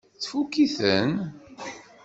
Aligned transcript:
Tfukk-iten? 0.21 1.11